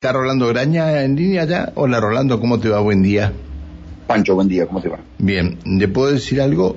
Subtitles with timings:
[0.00, 1.72] ¿Está Rolando Graña en línea ya?
[1.74, 2.78] Hola Rolando, ¿cómo te va?
[2.78, 3.32] Buen día.
[4.06, 5.00] Pancho, buen día, ¿cómo te va?
[5.18, 6.76] Bien, ¿le puedo decir algo?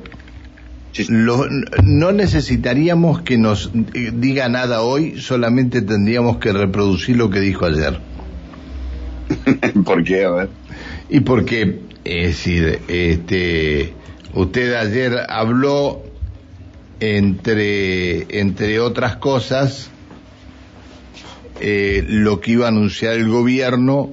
[0.92, 1.06] Sí.
[1.08, 1.46] Lo-
[1.84, 7.68] no necesitaríamos que nos eh, diga nada hoy, solamente tendríamos que reproducir lo que dijo
[7.68, 8.00] ayer.
[9.86, 10.24] ¿Por qué?
[10.26, 10.50] A ver.
[11.08, 13.94] Y porque, es decir, este,
[14.34, 16.02] usted ayer habló,
[17.00, 19.92] entre, entre otras cosas,
[21.62, 24.12] eh, lo que iba a anunciar el gobierno,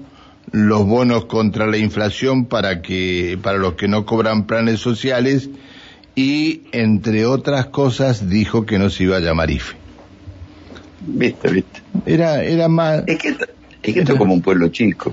[0.52, 5.50] los bonos contra la inflación para que, para los que no cobran planes sociales,
[6.14, 9.76] y entre otras cosas dijo que no se iba a llamar IFE.
[11.00, 11.80] Viste, viste.
[12.06, 13.46] Era, era más, Es que, esto-
[13.82, 15.12] es que esto es como un pueblo chico.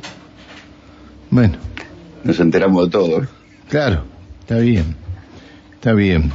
[1.29, 1.57] bueno,
[2.23, 3.27] Nos enteramos de todo.
[3.69, 4.03] claro,
[4.39, 4.95] está bien,
[5.75, 6.31] está bien.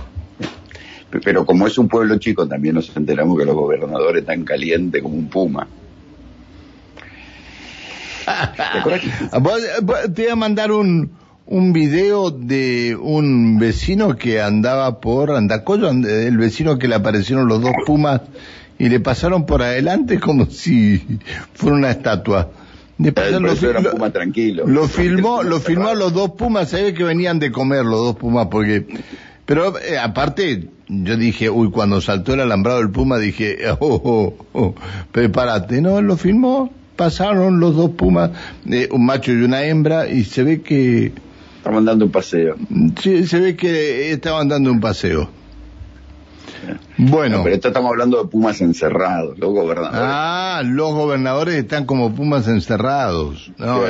[1.24, 5.16] Pero como es un pueblo chico, también nos enteramos que los gobernadores están calientes como
[5.16, 5.66] un puma.
[8.56, 11.10] ¿Te acuerdas que- Vos- vos- Te voy a mandar un,
[11.46, 17.48] un video de un vecino que andaba por Andacoyo, and- el vecino que le aparecieron
[17.48, 18.20] los dos pumas
[18.78, 21.02] y le pasaron por adelante como si
[21.54, 22.50] fuera una estatua.
[23.02, 24.66] Eso lo, lo- puma tranquilo.
[24.66, 28.16] lo filmó, lo filmó a los dos pumas, se que venían de comer los dos
[28.16, 28.86] pumas porque,
[29.46, 34.34] pero eh, aparte, yo dije, uy, cuando saltó el alambrado del puma dije, oh, oh,
[34.52, 34.74] oh,
[35.12, 36.70] prepárate, no, lo filmó,
[37.00, 38.30] pasaron los dos pumas,
[38.70, 41.12] eh, un macho y una hembra, y se ve que,
[41.56, 42.56] Estamos dando un paseo.
[43.00, 45.30] se, se ve que estaban dando un paseo.
[46.98, 47.38] Bueno.
[47.38, 49.98] No, pero esto estamos hablando de pumas encerrados, los gobernadores.
[49.98, 53.50] Ah, los gobernadores están como pumas encerrados.
[53.56, 53.80] No,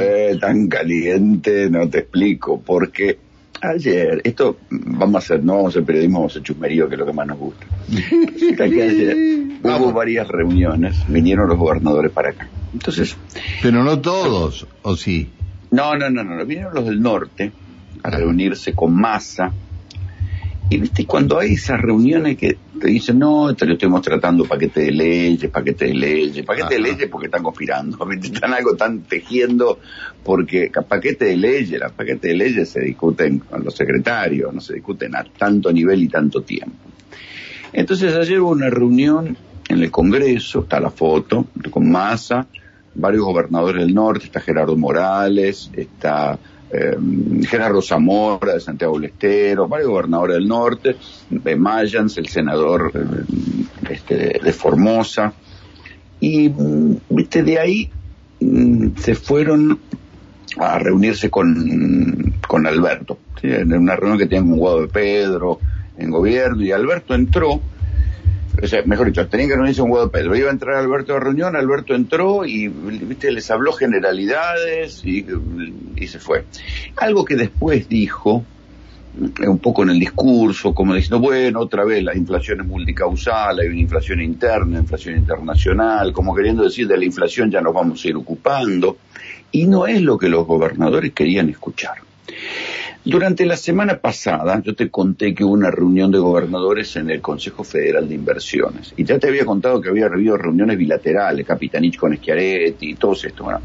[0.40, 3.18] tan caliente, no te explico, porque
[3.62, 6.94] ayer, esto vamos a hacer, no vamos a hacer periodismo, vamos a hacer chusmerío, que
[6.94, 7.66] es lo que más nos gusta.
[7.88, 9.16] Resulta que ayer
[9.62, 12.48] hubo varias reuniones, vinieron los gobernadores para acá.
[12.72, 13.16] Entonces,
[13.62, 15.30] Pero no todos, ¿o sí?
[15.70, 17.52] no, no, no, no, vinieron los del norte
[18.02, 19.52] a reunirse con masa.
[20.70, 24.82] Y viste, cuando hay esas reuniones que te dicen, no, te lo estamos tratando paquete
[24.82, 28.28] de leyes, paquete de leyes, paquete de leyes porque están conspirando, ¿viste?
[28.28, 29.80] están algo, están tejiendo,
[30.22, 34.74] porque paquete de leyes, las paquetes de leyes se discuten con los secretarios, no se
[34.74, 36.76] discuten a tanto nivel y tanto tiempo.
[37.72, 39.36] Entonces ayer hubo una reunión
[39.68, 42.46] en el Congreso, está la foto, con Massa,
[42.94, 46.38] varios gobernadores del norte, está Gerardo Morales, está
[46.72, 46.96] eh,
[47.48, 50.96] Gerardo Zamora de Santiago del Estero, varios gobernadores del norte,
[51.28, 55.32] de Mayans, el senador eh, este, de, Formosa,
[56.20, 57.90] y mm, viste, de ahí
[58.40, 59.80] mm, se fueron
[60.58, 65.58] a reunirse con, con Alberto, en una reunión que tenían con Guado de Pedro
[65.96, 67.60] en gobierno, y Alberto entró,
[68.86, 71.94] mejor dicho, tenían que reunirse Guado de Pedro, iba a entrar Alberto a reunión, Alberto
[71.94, 75.26] entró y viste, les habló generalidades y,
[75.96, 76.44] y se fue.
[76.96, 78.44] Algo que después dijo,
[79.18, 83.58] eh, un poco en el discurso, como diciendo, bueno, otra vez la inflación es multicausal,
[83.58, 88.04] hay una inflación interna, inflación internacional, como queriendo decir de la inflación ya nos vamos
[88.04, 88.98] a ir ocupando,
[89.50, 92.09] y no es lo que los gobernadores querían escuchar.
[93.02, 97.22] Durante la semana pasada yo te conté que hubo una reunión de gobernadores en el
[97.22, 101.96] Consejo Federal de Inversiones, y ya te había contado que había habido reuniones bilaterales, Capitanich
[101.96, 103.44] con Schiaretti y todo esto.
[103.44, 103.60] Bueno,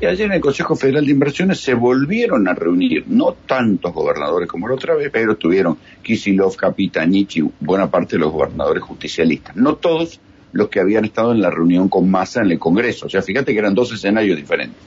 [0.00, 4.48] y ayer en el Consejo Federal de Inversiones se volvieron a reunir, no tantos gobernadores
[4.48, 9.54] como la otra vez, pero estuvieron Kisilov, Capitanich y buena parte de los gobernadores justicialistas.
[9.54, 10.20] No todos
[10.50, 13.06] los que habían estado en la reunión con Massa en el Congreso.
[13.06, 14.82] O sea, fíjate que eran dos escenarios diferentes.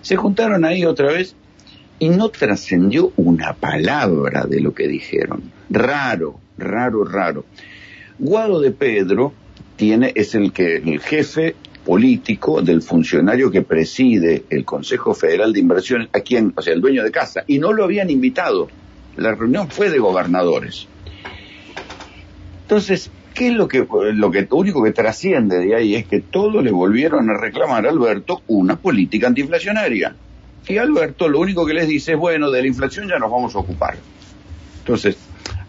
[0.00, 1.36] Se juntaron ahí otra vez
[1.98, 5.52] y no trascendió una palabra de lo que dijeron.
[5.70, 7.44] Raro, raro, raro.
[8.18, 9.32] Guado de Pedro
[9.76, 15.60] tiene, es el que, el jefe político del funcionario que preside el Consejo Federal de
[15.60, 18.68] Inversiones, a quien, o sea, el dueño de casa, y no lo habían invitado.
[19.16, 20.88] La reunión fue de gobernadores.
[22.62, 26.20] Entonces, ¿qué es lo que, lo que, lo único que trasciende de ahí es que
[26.20, 30.16] todos le volvieron a reclamar a Alberto una política antiinflacionaria?
[30.66, 33.54] Y Alberto lo único que les dice es, bueno, de la inflación ya nos vamos
[33.54, 33.96] a ocupar.
[34.78, 35.16] Entonces,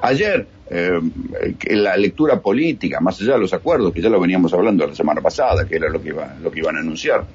[0.01, 0.99] ayer, eh,
[1.71, 5.21] la lectura política, más allá de los acuerdos, que ya lo veníamos hablando la semana
[5.21, 7.25] pasada, que era lo que, iba, lo que iban a anunciar,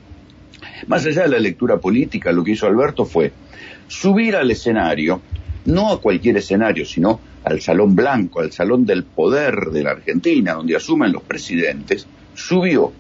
[0.87, 3.33] más allá de la lectura política, lo que hizo Alberto fue
[3.89, 5.21] subir al escenario,
[5.67, 10.55] no a cualquier escenario, sino al Salón Blanco, al Salón del Poder de la Argentina,
[10.55, 12.93] donde asumen los presidentes, subió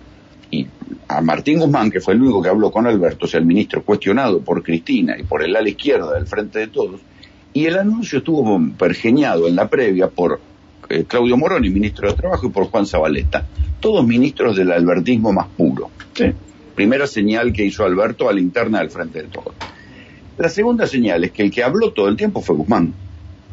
[0.50, 0.66] y
[1.08, 3.82] a Martín Guzmán, que fue el único que habló con Alberto, o sea, el ministro
[3.82, 7.00] cuestionado por Cristina y por el ala izquierda del Frente de Todos,
[7.52, 10.40] y el anuncio estuvo pergeñado en la previa por
[10.88, 13.46] eh, Claudio Moroni, ministro de Trabajo, y por Juan Zabaleta,
[13.80, 15.90] todos ministros del albertismo más puro.
[16.74, 19.54] Primera señal que hizo Alberto a la interna del frente de todos.
[20.38, 22.94] La segunda señal es que el que habló todo el tiempo fue Guzmán.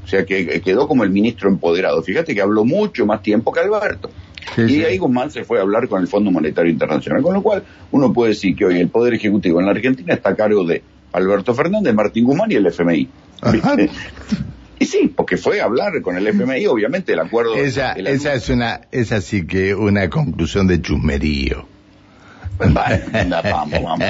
[0.04, 2.02] O sea, que quedó como el ministro empoderado.
[2.02, 4.10] Fíjate que habló mucho más tiempo que Alberto.
[4.56, 7.22] Y ahí Guzmán se fue a hablar con el Fondo Monetario Internacional.
[7.22, 10.30] Con lo cual, uno puede decir que hoy el Poder Ejecutivo en la Argentina está
[10.30, 10.82] a cargo de
[11.14, 13.10] Alberto Fernández, Martín Guzmán y el FMI.
[14.80, 17.56] Y sí, porque fue a hablar con el FMI, obviamente, el acuerdo.
[17.56, 21.68] Esa, esa es una, esa sí que una conclusión de chusmerío.
[22.60, 24.08] vamos, vamos.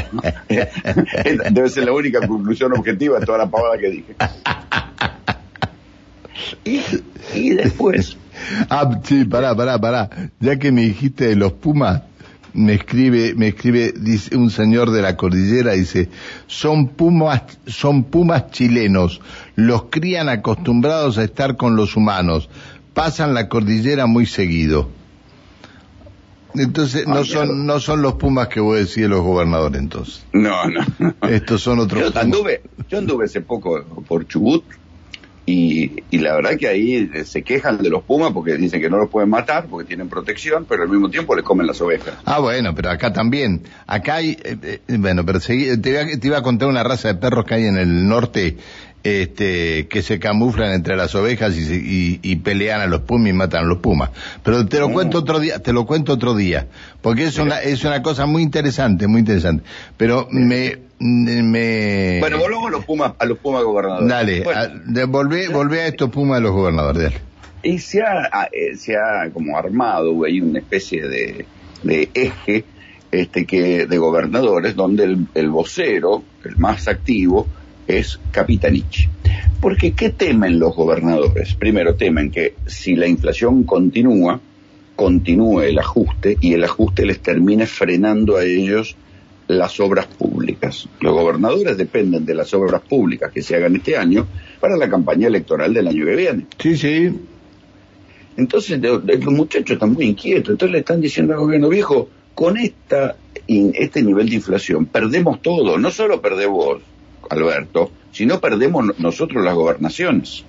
[0.47, 4.15] Debe ser la única conclusión objetiva de toda la pavada que dije.
[7.33, 8.17] Y, después.
[8.69, 10.09] Ah, sí, pará, pará, pará.
[10.39, 12.01] Ya que me dijiste de los Pumas,
[12.53, 16.09] me escribe, me escribe, dice un señor de la cordillera, dice,
[16.47, 19.21] son pumas, son pumas chilenos,
[19.55, 22.49] los crían acostumbrados a estar con los humanos,
[22.93, 24.89] pasan la cordillera muy seguido.
[26.55, 30.25] Entonces, no son, no son los Pumas que voy a decir los gobernadores, entonces.
[30.33, 31.13] No, no.
[31.29, 34.63] Estos son otros yo Anduve, yo anduve hace poco por Chubut
[35.49, 38.97] y, y, la verdad que ahí se quejan de los Pumas porque dicen que no
[38.97, 42.15] los pueden matar porque tienen protección, pero al mismo tiempo les comen las ovejas.
[42.25, 43.63] Ah, bueno, pero acá también.
[43.87, 47.45] Acá hay, eh, eh, bueno, pero te, te iba a contar una raza de perros
[47.45, 48.57] que hay en el norte
[49.07, 53.67] este, que se camuflan entre las ovejas y, pelean a los pumas y matan a
[53.67, 54.09] los pumas.
[54.43, 54.93] Pero te lo mm.
[54.93, 56.67] cuento otro día, te lo cuento otro día,
[57.01, 59.63] porque es una, es una cosa muy interesante, muy interesante.
[59.95, 62.19] Pero me, me...
[62.19, 64.09] Bueno, volvamos a los pumas, a los pumas gobernadores.
[64.09, 67.15] Dale, volvé, a estos pumas de los gobernadores, dale.
[67.63, 71.45] Y se ha, eh, se ha como armado, hay una especie de,
[71.83, 72.63] de eje,
[73.11, 77.47] este que de gobernadores donde el, el vocero, el más activo,
[77.87, 79.09] es Capitanich.
[79.61, 81.55] Porque ¿qué temen los gobernadores?
[81.55, 84.39] Primero temen que si la inflación continúa,
[84.95, 88.95] continúe el ajuste y el ajuste les termine frenando a ellos
[89.47, 90.87] las obras públicas.
[90.99, 94.27] Los gobernadores dependen de las obras públicas que se hagan este año
[94.59, 96.45] para la campaña electoral del año que viene.
[96.59, 97.11] Sí, sí.
[98.35, 103.15] Entonces los muchachos están muy inquietos, entonces le están diciendo al gobierno viejo, con esta,
[103.47, 106.77] este nivel de inflación perdemos todo, no solo perdemos
[107.29, 110.43] Alberto, si no perdemos nosotros las gobernaciones.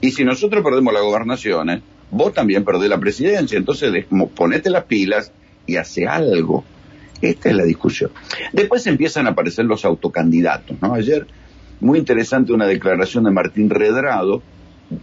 [0.00, 1.80] Y si nosotros perdemos las gobernaciones,
[2.10, 3.56] vos también perdés la presidencia.
[3.56, 4.04] Entonces,
[4.34, 5.32] ponete las pilas
[5.66, 6.64] y hace algo.
[7.30, 8.10] Esta es la discusión.
[8.52, 10.94] Después empiezan a aparecer los autocandidatos, ¿no?
[10.94, 11.26] Ayer,
[11.80, 14.42] muy interesante una declaración de Martín Redrado,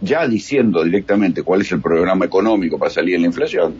[0.00, 3.74] ya diciendo directamente cuál es el programa económico para salir de la inflación,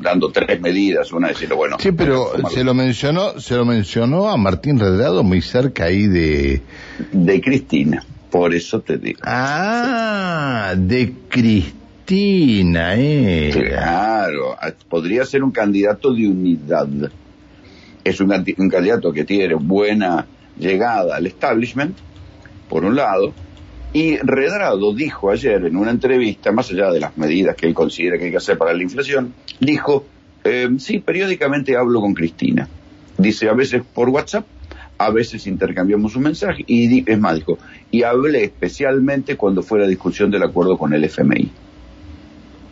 [0.00, 1.76] dando tres medidas, una decirlo, bueno.
[1.80, 6.62] Sí, pero se lo mencionó, se lo mencionó a Martín Redrado muy cerca ahí de...
[7.12, 9.20] De Cristina, por eso te digo.
[9.24, 13.50] Ah, de Cristina, eh.
[13.52, 14.56] Claro,
[14.88, 16.88] podría ser un candidato de unidad.
[18.04, 18.30] Es un,
[18.70, 20.26] candidato que tiene buena
[20.58, 21.96] llegada al establishment,
[22.68, 23.32] por un lado,
[23.92, 28.18] y Redrado dijo ayer en una entrevista, más allá de las medidas que él considera
[28.18, 30.04] que hay que hacer para la inflación, dijo,
[30.44, 32.68] eh, sí, periódicamente hablo con Cristina.
[33.18, 34.46] Dice, a veces por WhatsApp,
[34.96, 37.58] a veces intercambiamos un mensaje, y es más, dijo,
[37.90, 41.50] y hablé especialmente cuando fue la discusión del acuerdo con el FMI.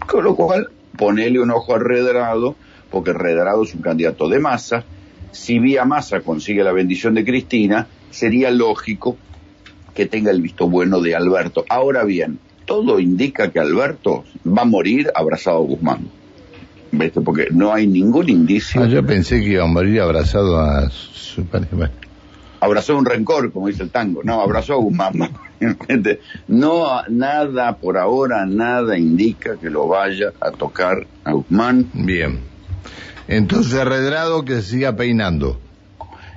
[0.06, 2.54] Con lo cual, ponele un ojo a Redrado,
[2.90, 4.84] porque Redrado es un candidato de masa.
[5.32, 9.16] Si vía masa consigue la bendición de Cristina, sería lógico
[9.94, 11.64] que tenga el visto bueno de Alberto.
[11.68, 16.08] Ahora bien, todo indica que Alberto va a morir abrazado a Guzmán.
[16.90, 17.20] ¿Viste?
[17.20, 18.82] Porque no hay ningún indicio.
[18.82, 21.90] Ah, yo pensé que iba a morir abrazado a su pareja.
[22.60, 24.22] Abrazó un rencor, como dice el tango.
[24.24, 25.14] No, abrazó a Guzmán.
[26.48, 31.90] no, nada, por ahora, nada indica que lo vaya a tocar a Guzmán.
[31.92, 32.38] Bien.
[33.28, 35.60] Entonces, Redrado que siga peinando.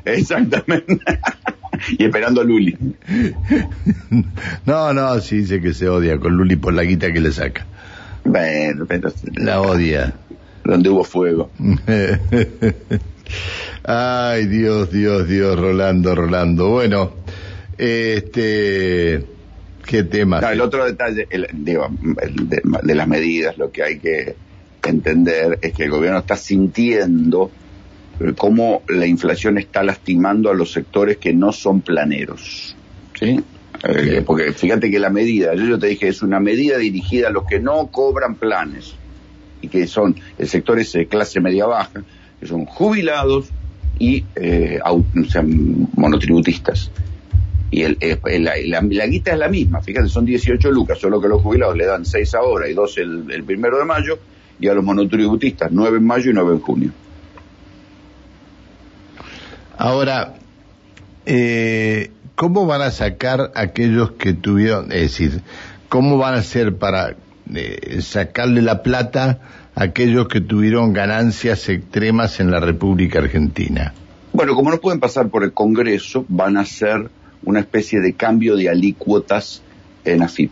[0.06, 1.00] Exactamente.
[1.98, 2.78] y esperando a Luli.
[4.66, 7.66] No, no, sí dice que se odia con Luli por la guita que le saca.
[8.24, 8.86] Bueno,
[9.36, 10.14] La odia.
[10.64, 11.50] Donde hubo fuego.
[13.84, 16.70] Ay, Dios, Dios, Dios, Rolando, Rolando.
[16.70, 17.14] Bueno,
[17.78, 19.26] este,
[19.86, 20.40] qué tema.
[20.52, 24.36] el otro detalle, el, digo, de las medidas, lo que hay que
[24.90, 27.52] entender es que el gobierno está sintiendo
[28.38, 32.76] cómo la inflación está lastimando a los sectores que no son planeros.
[33.20, 33.40] ¿sí?
[33.84, 37.32] Eh, porque fíjate que la medida, yo, yo te dije, es una medida dirigida a
[37.32, 38.94] los que no cobran planes
[39.62, 42.04] y que son el sector ese clase media baja,
[42.40, 43.50] que son jubilados
[43.98, 44.80] y eh,
[45.96, 46.92] monotributistas.
[47.72, 51.42] Y el, eh, la, guita es la misma, fíjate, son 18 lucas, solo que los
[51.42, 54.20] jubilados le dan 6 ahora y 2 el, el primero de mayo,
[54.62, 56.92] y a los monotributistas 9 en mayo y 9 en junio.
[59.78, 60.36] Ahora,
[61.26, 65.42] eh, ¿cómo van a sacar aquellos que tuvieron, es decir,
[65.90, 67.16] cómo van a hacer para
[67.54, 69.40] eh, sacarle la plata
[69.74, 73.94] a aquellos que tuvieron ganancias extremas en la República Argentina?
[74.34, 77.10] Bueno, como no pueden pasar por el Congreso, van a hacer
[77.44, 79.64] una especie de cambio de alícuotas
[80.06, 80.52] en AFIP.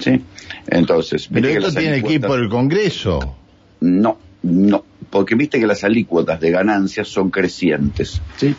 [0.00, 0.22] ¿sí?
[0.68, 3.37] Entonces, Pero esto tiene que ir por el Congreso.
[3.80, 8.20] No, no, porque viste que las alícuotas de ganancias son crecientes.
[8.36, 8.54] ¿sí?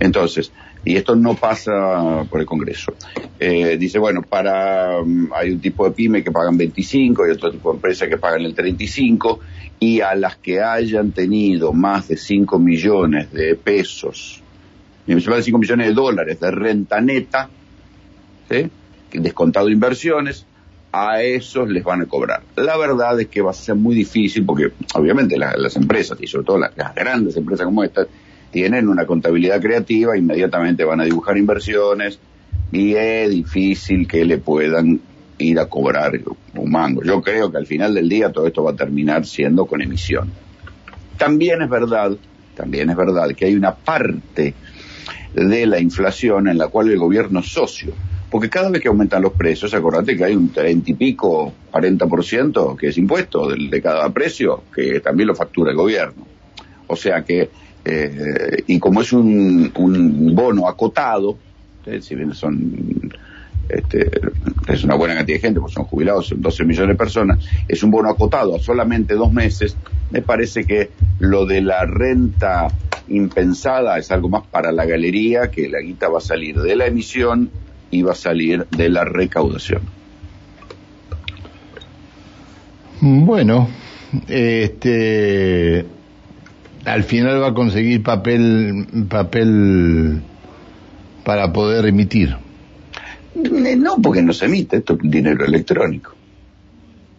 [0.00, 0.52] Entonces,
[0.84, 2.94] y esto no pasa por el Congreso.
[3.38, 7.52] Eh, dice, bueno, para mm, hay un tipo de pyme que pagan 25 y otro
[7.52, 9.40] tipo de empresa que pagan el 35
[9.78, 14.42] y a las que hayan tenido más de 5 millones de pesos,
[15.06, 17.48] más de 5 millones de dólares de renta neta,
[18.50, 18.70] ¿sí?
[19.12, 20.46] descontado inversiones,
[20.92, 22.42] a esos les van a cobrar.
[22.56, 26.44] La verdad es que va a ser muy difícil porque obviamente las empresas y sobre
[26.44, 28.06] todo las, las grandes empresas como estas
[28.50, 32.18] tienen una contabilidad creativa, inmediatamente van a dibujar inversiones
[32.70, 35.00] y es difícil que le puedan
[35.38, 36.12] ir a cobrar
[36.54, 37.02] un mango.
[37.02, 40.30] Yo creo que al final del día todo esto va a terminar siendo con emisión.
[41.16, 42.12] También es verdad,
[42.54, 44.54] también es verdad que hay una parte
[45.34, 47.94] de la inflación en la cual el gobierno es socio.
[48.32, 52.76] Porque cada vez que aumentan los precios, acordate que hay un 30 y pico, 40%
[52.76, 56.26] que es impuesto de, de cada precio, que también lo factura el gobierno.
[56.88, 57.48] O sea que
[57.84, 59.72] eh, y como es un,
[60.34, 61.36] bono acotado,
[61.86, 63.12] eh, si bien son
[63.68, 64.10] este,
[64.68, 67.82] es una buena cantidad de gente, porque son jubilados, son 12 millones de personas, es
[67.82, 69.76] un bono acotado a solamente dos meses,
[70.10, 72.68] me parece que lo de la renta
[73.08, 76.86] impensada es algo más para la galería, que la guita va a salir de la
[76.86, 77.50] emisión
[78.00, 79.82] va a salir de la recaudación.
[83.02, 83.68] Bueno,
[84.28, 85.84] este
[86.84, 90.22] al final va a conseguir papel papel
[91.24, 92.36] para poder emitir.
[93.34, 96.14] No, porque no se emite, esto es dinero electrónico.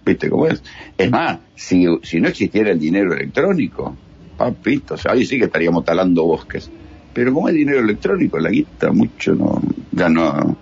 [0.05, 0.61] ¿Viste cómo es?
[0.97, 3.95] Es más, si, si no existiera el dinero electrónico,
[4.37, 6.69] papito, o sea, ahí sí que estaríamos talando bosques.
[7.13, 9.61] Pero como es dinero electrónico, la guita mucho no,
[9.91, 10.57] ya no.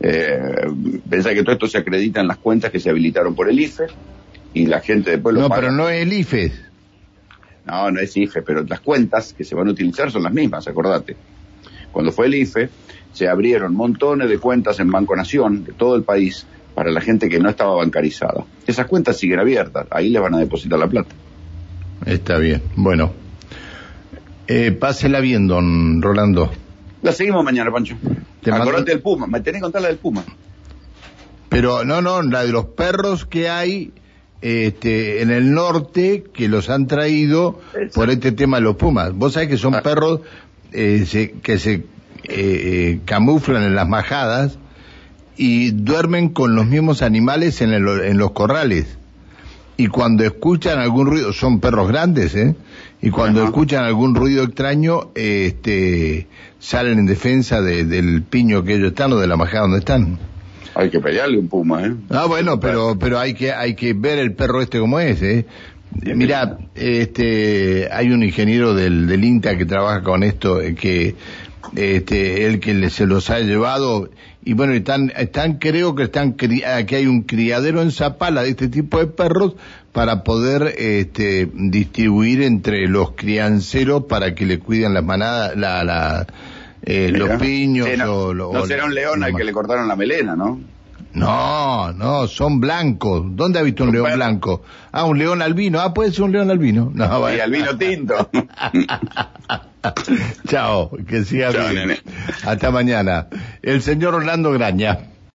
[0.00, 0.66] Eh,
[1.08, 3.86] pensá que todo esto se acredita en las cuentas que se habilitaron por el IFE
[4.54, 5.60] y la gente después lo No, paga.
[5.62, 6.52] pero no es el IFE.
[7.66, 10.66] No, no es IFE, pero las cuentas que se van a utilizar son las mismas,
[10.68, 11.16] acordate.
[11.92, 12.68] Cuando fue el IFE,
[13.12, 17.28] se abrieron montones de cuentas en Banco Nación de todo el país para la gente
[17.28, 18.44] que no estaba bancarizada.
[18.66, 21.10] Esas cuentas siguen abiertas, ahí le van a depositar la plata.
[22.06, 22.62] Está bien.
[22.76, 23.12] Bueno.
[24.46, 26.50] Eh, pásela bien, don Rolando.
[27.02, 27.96] La seguimos mañana, Pancho.
[28.42, 30.24] Te mando- Acordate del Puma, me tenés que contar la del Puma.
[31.48, 33.92] Pero no, no, la de los perros que hay
[34.40, 37.94] este, en el norte que los han traído Exacto.
[37.94, 39.12] por este tema de los pumas.
[39.12, 39.82] Vos sabés que son Ah.
[39.82, 40.20] perros
[40.72, 41.82] eh, se- que se eh,
[42.28, 44.58] eh, camuflan en las majadas
[45.36, 48.98] y duermen con los mismos animales en, el- en los corrales.
[49.78, 52.54] Y cuando escuchan algún ruido, son perros grandes, ¿eh?
[53.00, 53.48] Y cuando Ajá.
[53.50, 56.26] escuchan algún ruido extraño, este,
[56.58, 60.18] salen en defensa de- del piño que ellos están o de la majada donde están.
[60.74, 61.92] Hay que pelearle un Puma, ¿eh?
[62.10, 65.46] Ah, bueno, pero pero hay que hay que ver el perro este como es, ¿eh?
[66.14, 71.14] Mira, este hay un ingeniero del, del INTA que trabaja con esto eh, que
[71.76, 74.10] este él que le- se los ha llevado.
[74.44, 78.68] Y bueno, están están creo que están que hay un criadero en Zapala de este
[78.68, 79.54] tipo de perros
[79.92, 86.26] para poder este distribuir entre los crianceros para que le cuiden las manadas la la
[86.82, 89.88] eh, los piños Sí, no, o lo- no será un león al que le cortaron
[89.88, 90.60] la melena, ¿no?
[91.14, 93.22] No, no, son blancos.
[93.36, 94.16] ¿Dónde ha visto un león perros.
[94.18, 94.62] blanco?
[94.92, 95.80] Ah, un león albino.
[95.80, 96.90] Ah, puede ser un león albino.
[96.94, 97.42] No, Y bueno.
[97.42, 98.30] al vino tinto.
[100.48, 101.88] Chao, que siga Chao, bien.
[101.88, 102.00] nene.
[102.44, 103.28] Hasta mañana.
[103.62, 104.98] El señor Orlando Graña.